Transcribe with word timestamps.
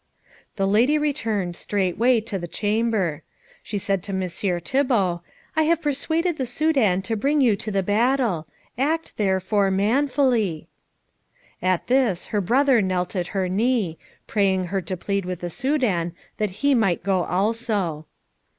The 0.55 0.65
lady 0.65 0.97
returned 0.97 1.55
straightway 1.55 2.21
to 2.21 2.39
the 2.39 2.47
chamber. 2.47 3.21
She 3.61 3.77
said 3.77 4.01
to 4.01 4.13
Messire 4.13 4.59
Thibault, 4.59 5.21
"I 5.55 5.61
have 5.65 5.79
persuaded 5.83 6.37
the 6.39 6.47
Soudan 6.47 7.03
to 7.03 7.15
bring 7.15 7.39
you 7.39 7.55
to 7.57 7.69
the 7.69 7.83
battle. 7.83 8.47
Act 8.79 9.17
therefore 9.17 9.69
manfully." 9.69 10.67
At 11.61 11.85
this 11.85 12.25
her 12.33 12.41
brother 12.41 12.81
knelt 12.81 13.15
at 13.15 13.27
her 13.37 13.47
knee, 13.47 13.99
praying 14.25 14.63
her 14.73 14.81
to 14.81 14.97
plead 14.97 15.23
with 15.23 15.41
the 15.41 15.51
Soudan 15.51 16.13
that 16.37 16.49
he 16.65 16.73
might 16.73 17.03
go 17.03 17.23
also. 17.23 18.07